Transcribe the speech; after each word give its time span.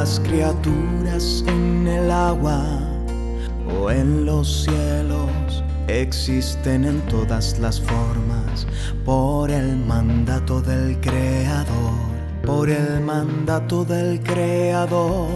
Las 0.00 0.20
criaturas 0.20 1.42
en 1.48 1.88
el 1.88 2.08
agua 2.12 2.62
o 3.68 3.90
en 3.90 4.24
los 4.26 4.62
cielos 4.62 5.64
existen 5.88 6.84
en 6.84 7.00
todas 7.08 7.58
las 7.58 7.80
formas 7.80 8.64
por 9.04 9.50
el 9.50 9.76
mandato 9.76 10.60
del 10.62 11.00
Creador, 11.00 11.98
por 12.46 12.70
el 12.70 13.00
mandato 13.00 13.84
del 13.84 14.20
Creador. 14.22 15.26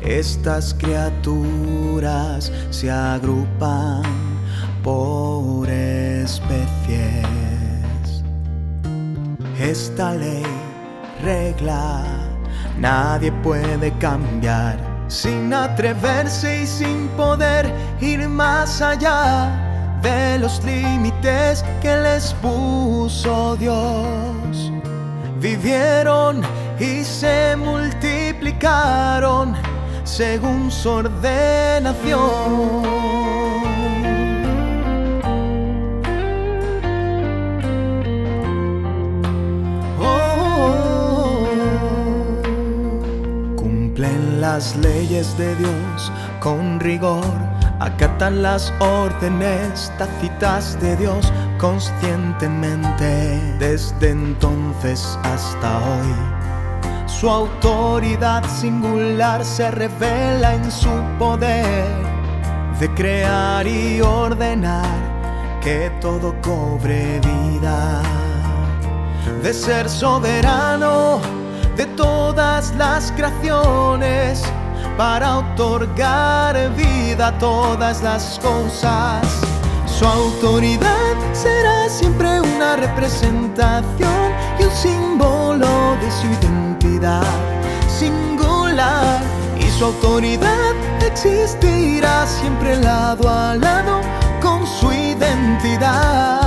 Estas 0.00 0.72
criaturas 0.72 2.52
se 2.70 2.88
agrupan 2.88 4.04
por 4.84 5.68
especies. 5.68 6.62
Esta 9.58 10.14
ley 10.14 10.44
regla 11.20 12.23
nadie 12.78 13.32
puede 13.42 13.90
cambiar 13.98 14.94
sin 15.08 15.52
atreverse 15.52 16.62
y 16.62 16.66
sin 16.66 17.08
poder 17.16 17.72
ir 18.00 18.28
más 18.28 18.80
allá 18.82 19.50
de 20.02 20.38
los 20.38 20.62
límites 20.64 21.64
que 21.80 21.96
les 21.96 22.32
puso 22.34 23.56
Dios. 23.56 24.70
Vivieron 25.40 26.42
y 26.78 27.02
se 27.04 27.56
multiplicaron 27.56 29.54
según 30.04 30.70
su 30.70 30.90
ordenación. 30.90 33.23
Las 44.54 44.76
leyes 44.76 45.36
de 45.36 45.52
Dios 45.56 46.12
con 46.38 46.78
rigor, 46.78 47.26
acatan 47.80 48.40
las 48.40 48.72
órdenes 48.78 49.92
tácitas 49.98 50.80
de 50.80 50.94
Dios 50.96 51.32
conscientemente. 51.58 53.40
Desde 53.58 54.10
entonces 54.10 55.18
hasta 55.24 55.78
hoy. 55.78 56.14
Su 57.08 57.28
autoridad 57.28 58.44
singular 58.48 59.44
se 59.44 59.72
revela 59.72 60.54
en 60.54 60.70
su 60.70 61.02
poder. 61.18 61.88
De 62.78 62.88
crear 62.94 63.66
y 63.66 64.00
ordenar 64.02 64.86
que 65.60 65.90
todo 66.00 66.32
cobre 66.42 67.18
vida, 67.18 68.02
de 69.42 69.52
ser 69.52 69.88
soberano 69.88 71.18
de 71.76 71.86
todas 72.34 72.74
las 72.74 73.12
creaciones 73.12 74.42
para 74.96 75.38
otorgar 75.38 76.74
vida 76.74 77.28
a 77.28 77.38
todas 77.38 78.02
las 78.02 78.40
cosas. 78.40 79.24
Su 79.86 80.04
autoridad 80.04 81.14
será 81.32 81.88
siempre 81.88 82.40
una 82.40 82.74
representación 82.74 84.32
y 84.58 84.64
un 84.64 84.70
símbolo 84.72 85.96
de 86.00 86.10
su 86.10 86.26
identidad 86.26 87.22
singular. 87.88 89.20
Y 89.56 89.70
su 89.70 89.84
autoridad 89.84 90.74
existirá 91.06 92.26
siempre 92.26 92.74
lado 92.82 93.28
a 93.28 93.54
lado 93.54 94.00
con 94.42 94.66
su 94.66 94.92
identidad. 94.92 96.42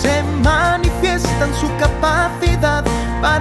Se 0.00 0.22
manifiesta 0.44 1.44
en 1.44 1.54
su 1.54 1.66
capacidad 1.76 1.97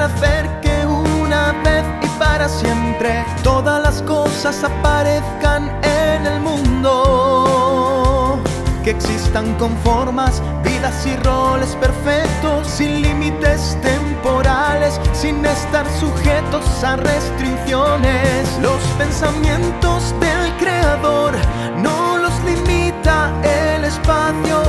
hacer 0.07 0.47
que 0.61 0.85
una 0.85 1.51
vez 1.63 1.83
y 2.01 2.07
para 2.19 2.47
siempre 2.47 3.25
todas 3.43 3.81
las 3.81 4.01
cosas 4.03 4.63
aparezcan 4.63 5.69
en 5.83 6.25
el 6.25 6.39
mundo. 6.39 8.39
Que 8.83 8.91
existan 8.91 9.55
con 9.55 9.75
formas, 9.77 10.41
vidas 10.63 11.05
y 11.05 11.17
roles 11.17 11.75
perfectos, 11.75 12.67
sin 12.67 13.01
límites 13.01 13.77
temporales, 13.81 14.99
sin 15.11 15.45
estar 15.45 15.85
sujetos 15.99 16.63
a 16.83 16.95
restricciones. 16.95 18.57
Los 18.61 18.81
pensamientos 18.97 20.15
del 20.21 20.55
Creador 20.57 21.33
no 21.77 22.17
los 22.17 22.33
limita 22.45 23.33
el 23.43 23.83
espacio 23.83 24.61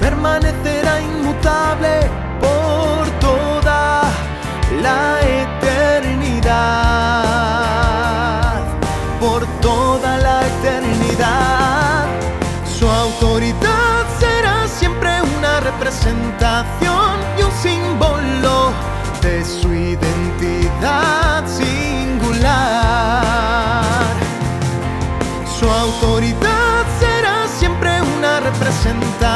permanecerá 0.00 1.00
inmutable 1.00 2.23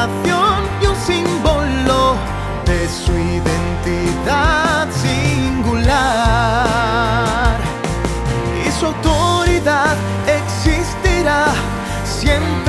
representación 0.07 0.79
su 8.79 8.87
autoridad 8.87 9.97
existirá 10.27 11.47
siempre. 12.05 12.68